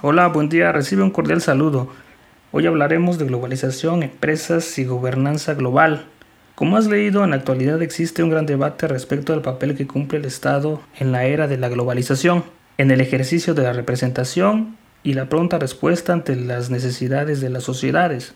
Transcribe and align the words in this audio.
Hola, 0.00 0.28
buen 0.28 0.48
día, 0.48 0.70
recibe 0.70 1.02
un 1.02 1.10
cordial 1.10 1.40
saludo. 1.40 1.88
Hoy 2.52 2.68
hablaremos 2.68 3.18
de 3.18 3.24
globalización, 3.24 4.04
empresas 4.04 4.78
y 4.78 4.84
gobernanza 4.84 5.54
global. 5.54 6.04
Como 6.54 6.76
has 6.76 6.86
leído, 6.86 7.24
en 7.24 7.30
la 7.30 7.36
actualidad 7.36 7.82
existe 7.82 8.22
un 8.22 8.30
gran 8.30 8.46
debate 8.46 8.86
respecto 8.86 9.32
al 9.32 9.42
papel 9.42 9.74
que 9.74 9.88
cumple 9.88 10.20
el 10.20 10.24
Estado 10.24 10.80
en 11.00 11.10
la 11.10 11.24
era 11.24 11.48
de 11.48 11.58
la 11.58 11.68
globalización, 11.68 12.44
en 12.76 12.92
el 12.92 13.00
ejercicio 13.00 13.54
de 13.54 13.64
la 13.64 13.72
representación 13.72 14.76
y 15.02 15.14
la 15.14 15.28
pronta 15.28 15.58
respuesta 15.58 16.12
ante 16.12 16.36
las 16.36 16.70
necesidades 16.70 17.40
de 17.40 17.50
las 17.50 17.64
sociedades. 17.64 18.34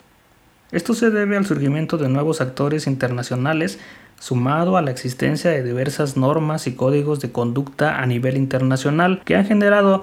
Esto 0.72 0.94
se 0.94 1.10
debe 1.10 1.36
al 1.36 1.46
surgimiento 1.46 1.96
de 1.96 2.08
nuevos 2.08 2.40
actores 2.40 2.88
internacionales 2.88 3.78
sumado 4.18 4.76
a 4.76 4.82
la 4.82 4.90
existencia 4.90 5.52
de 5.52 5.62
diversas 5.62 6.16
normas 6.16 6.66
y 6.66 6.74
códigos 6.74 7.20
de 7.20 7.30
conducta 7.30 8.00
a 8.02 8.06
nivel 8.06 8.36
internacional 8.36 9.22
que 9.24 9.36
han 9.36 9.46
generado 9.46 10.02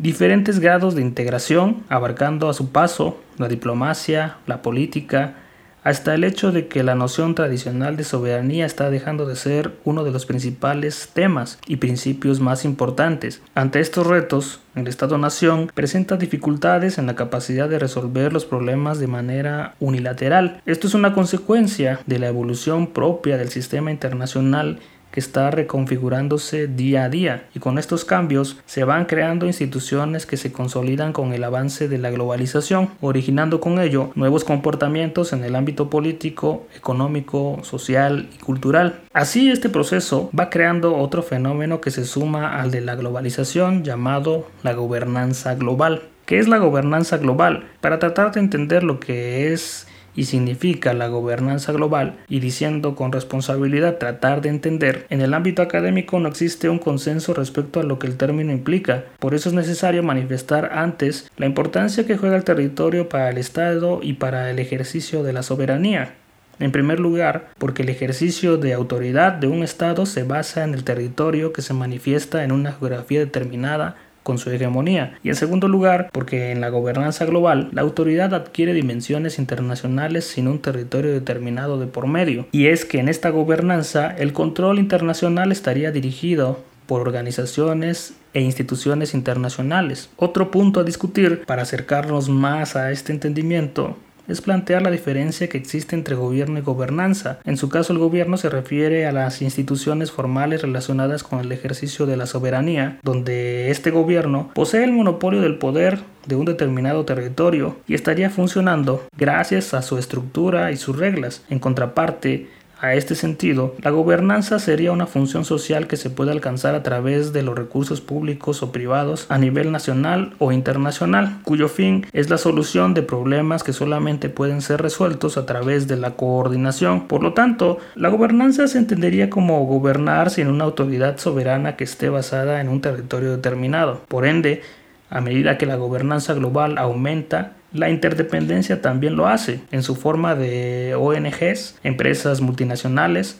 diferentes 0.00 0.60
grados 0.60 0.94
de 0.94 1.02
integración, 1.02 1.84
abarcando 1.88 2.48
a 2.48 2.54
su 2.54 2.70
paso 2.70 3.20
la 3.36 3.48
diplomacia, 3.48 4.36
la 4.46 4.62
política, 4.62 5.34
hasta 5.82 6.14
el 6.14 6.24
hecho 6.24 6.52
de 6.52 6.68
que 6.68 6.82
la 6.82 6.94
noción 6.94 7.34
tradicional 7.34 7.96
de 7.96 8.04
soberanía 8.04 8.66
está 8.66 8.90
dejando 8.90 9.26
de 9.26 9.36
ser 9.36 9.72
uno 9.84 10.04
de 10.04 10.10
los 10.10 10.26
principales 10.26 11.10
temas 11.12 11.58
y 11.66 11.76
principios 11.76 12.40
más 12.40 12.64
importantes. 12.64 13.40
Ante 13.54 13.80
estos 13.80 14.06
retos, 14.06 14.60
el 14.74 14.88
Estado-Nación 14.88 15.70
presenta 15.74 16.16
dificultades 16.16 16.98
en 16.98 17.06
la 17.06 17.14
capacidad 17.14 17.68
de 17.68 17.78
resolver 17.78 18.32
los 18.32 18.44
problemas 18.44 19.00
de 19.00 19.06
manera 19.06 19.74
unilateral. 19.80 20.60
Esto 20.66 20.86
es 20.86 20.94
una 20.94 21.14
consecuencia 21.14 22.00
de 22.06 22.18
la 22.18 22.28
evolución 22.28 22.88
propia 22.88 23.38
del 23.38 23.48
sistema 23.48 23.90
internacional 23.90 24.80
que 25.10 25.20
está 25.20 25.50
reconfigurándose 25.50 26.66
día 26.66 27.04
a 27.04 27.08
día 27.08 27.48
y 27.54 27.58
con 27.58 27.78
estos 27.78 28.04
cambios 28.04 28.58
se 28.66 28.84
van 28.84 29.06
creando 29.06 29.46
instituciones 29.46 30.26
que 30.26 30.36
se 30.36 30.52
consolidan 30.52 31.12
con 31.12 31.32
el 31.32 31.44
avance 31.44 31.88
de 31.88 31.98
la 31.98 32.10
globalización, 32.10 32.90
originando 33.00 33.60
con 33.60 33.80
ello 33.80 34.10
nuevos 34.14 34.44
comportamientos 34.44 35.32
en 35.32 35.44
el 35.44 35.56
ámbito 35.56 35.90
político, 35.90 36.66
económico, 36.76 37.58
social 37.62 38.28
y 38.34 38.38
cultural. 38.38 39.00
Así 39.12 39.50
este 39.50 39.68
proceso 39.68 40.30
va 40.38 40.50
creando 40.50 40.96
otro 40.96 41.22
fenómeno 41.22 41.80
que 41.80 41.90
se 41.90 42.04
suma 42.04 42.60
al 42.60 42.70
de 42.70 42.80
la 42.80 42.94
globalización 42.94 43.84
llamado 43.84 44.46
la 44.62 44.72
gobernanza 44.72 45.54
global. 45.54 46.02
¿Qué 46.26 46.38
es 46.38 46.46
la 46.46 46.58
gobernanza 46.58 47.18
global? 47.18 47.64
Para 47.80 47.98
tratar 47.98 48.30
de 48.32 48.38
entender 48.38 48.84
lo 48.84 49.00
que 49.00 49.52
es 49.52 49.88
y 50.14 50.24
significa 50.24 50.92
la 50.92 51.08
gobernanza 51.08 51.72
global 51.72 52.16
y 52.28 52.40
diciendo 52.40 52.94
con 52.94 53.12
responsabilidad 53.12 53.98
tratar 53.98 54.40
de 54.40 54.48
entender, 54.48 55.06
en 55.10 55.20
el 55.20 55.34
ámbito 55.34 55.62
académico 55.62 56.18
no 56.18 56.28
existe 56.28 56.68
un 56.68 56.78
consenso 56.78 57.34
respecto 57.34 57.80
a 57.80 57.84
lo 57.84 57.98
que 57.98 58.06
el 58.06 58.16
término 58.16 58.52
implica. 58.52 59.04
Por 59.18 59.34
eso 59.34 59.48
es 59.48 59.54
necesario 59.54 60.02
manifestar 60.02 60.70
antes 60.72 61.30
la 61.36 61.46
importancia 61.46 62.06
que 62.06 62.16
juega 62.16 62.36
el 62.36 62.44
territorio 62.44 63.08
para 63.08 63.30
el 63.30 63.38
Estado 63.38 64.00
y 64.02 64.14
para 64.14 64.50
el 64.50 64.58
ejercicio 64.58 65.22
de 65.22 65.32
la 65.32 65.42
soberanía. 65.42 66.14
En 66.60 66.72
primer 66.72 67.00
lugar, 67.00 67.48
porque 67.56 67.82
el 67.82 67.88
ejercicio 67.88 68.58
de 68.58 68.74
autoridad 68.74 69.32
de 69.32 69.46
un 69.46 69.62
Estado 69.62 70.04
se 70.04 70.24
basa 70.24 70.62
en 70.62 70.74
el 70.74 70.84
territorio 70.84 71.54
que 71.54 71.62
se 71.62 71.72
manifiesta 71.72 72.44
en 72.44 72.52
una 72.52 72.72
geografía 72.72 73.20
determinada 73.20 73.96
con 74.22 74.38
su 74.38 74.50
hegemonía. 74.50 75.18
Y 75.22 75.28
en 75.28 75.36
segundo 75.36 75.68
lugar, 75.68 76.10
porque 76.12 76.50
en 76.52 76.60
la 76.60 76.68
gobernanza 76.68 77.24
global 77.24 77.68
la 77.72 77.82
autoridad 77.82 78.34
adquiere 78.34 78.72
dimensiones 78.72 79.38
internacionales 79.38 80.24
sin 80.24 80.48
un 80.48 80.58
territorio 80.58 81.12
determinado 81.12 81.78
de 81.78 81.86
por 81.86 82.06
medio. 82.06 82.46
Y 82.52 82.66
es 82.66 82.84
que 82.84 82.98
en 82.98 83.08
esta 83.08 83.30
gobernanza 83.30 84.14
el 84.16 84.32
control 84.32 84.78
internacional 84.78 85.52
estaría 85.52 85.92
dirigido 85.92 86.60
por 86.86 87.02
organizaciones 87.02 88.14
e 88.34 88.40
instituciones 88.40 89.14
internacionales. 89.14 90.10
Otro 90.16 90.50
punto 90.50 90.80
a 90.80 90.84
discutir 90.84 91.44
para 91.44 91.62
acercarnos 91.62 92.28
más 92.28 92.74
a 92.74 92.90
este 92.90 93.12
entendimiento 93.12 93.96
es 94.30 94.40
plantear 94.40 94.82
la 94.82 94.90
diferencia 94.90 95.48
que 95.48 95.58
existe 95.58 95.96
entre 95.96 96.14
gobierno 96.14 96.58
y 96.58 96.62
gobernanza. 96.62 97.40
En 97.44 97.56
su 97.56 97.68
caso, 97.68 97.92
el 97.92 97.98
gobierno 97.98 98.36
se 98.36 98.48
refiere 98.48 99.06
a 99.06 99.12
las 99.12 99.42
instituciones 99.42 100.12
formales 100.12 100.62
relacionadas 100.62 101.22
con 101.22 101.40
el 101.40 101.52
ejercicio 101.52 102.06
de 102.06 102.16
la 102.16 102.26
soberanía, 102.26 102.98
donde 103.02 103.70
este 103.70 103.90
gobierno 103.90 104.50
posee 104.54 104.84
el 104.84 104.92
monopolio 104.92 105.40
del 105.40 105.58
poder 105.58 105.98
de 106.26 106.36
un 106.36 106.44
determinado 106.44 107.04
territorio 107.04 107.76
y 107.88 107.94
estaría 107.94 108.30
funcionando 108.30 109.04
gracias 109.16 109.74
a 109.74 109.82
su 109.82 109.98
estructura 109.98 110.70
y 110.70 110.76
sus 110.76 110.96
reglas. 110.96 111.44
En 111.48 111.58
contraparte, 111.58 112.48
a 112.80 112.94
este 112.94 113.14
sentido, 113.14 113.74
la 113.82 113.90
gobernanza 113.90 114.58
sería 114.58 114.92
una 114.92 115.06
función 115.06 115.44
social 115.44 115.86
que 115.86 115.96
se 115.96 116.08
puede 116.08 116.32
alcanzar 116.32 116.74
a 116.74 116.82
través 116.82 117.32
de 117.32 117.42
los 117.42 117.54
recursos 117.54 118.00
públicos 118.00 118.62
o 118.62 118.72
privados 118.72 119.26
a 119.28 119.38
nivel 119.38 119.70
nacional 119.70 120.32
o 120.38 120.50
internacional, 120.50 121.38
cuyo 121.44 121.68
fin 121.68 122.06
es 122.12 122.30
la 122.30 122.38
solución 122.38 122.94
de 122.94 123.02
problemas 123.02 123.62
que 123.62 123.74
solamente 123.74 124.30
pueden 124.30 124.62
ser 124.62 124.80
resueltos 124.80 125.36
a 125.36 125.44
través 125.44 125.88
de 125.88 125.96
la 125.96 126.12
coordinación. 126.12 127.06
Por 127.06 127.22
lo 127.22 127.34
tanto, 127.34 127.78
la 127.94 128.08
gobernanza 128.08 128.66
se 128.66 128.78
entendería 128.78 129.28
como 129.28 129.64
gobernar 129.66 130.30
sin 130.30 130.48
una 130.48 130.64
autoridad 130.64 131.18
soberana 131.18 131.76
que 131.76 131.84
esté 131.84 132.08
basada 132.08 132.60
en 132.60 132.68
un 132.68 132.80
territorio 132.80 133.32
determinado. 133.32 134.00
Por 134.08 134.26
ende, 134.26 134.62
a 135.10 135.20
medida 135.20 135.58
que 135.58 135.66
la 135.66 135.76
gobernanza 135.76 136.34
global 136.34 136.78
aumenta, 136.78 137.52
la 137.72 137.90
interdependencia 137.90 138.82
también 138.82 139.16
lo 139.16 139.26
hace 139.26 139.60
en 139.70 139.82
su 139.82 139.94
forma 139.96 140.34
de 140.34 140.94
ONGs, 140.98 141.76
empresas 141.84 142.40
multinacionales 142.40 143.38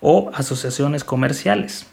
o 0.00 0.30
asociaciones 0.34 1.04
comerciales. 1.04 1.86